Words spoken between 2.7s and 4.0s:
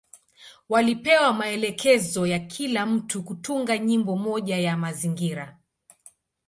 mtu kutunga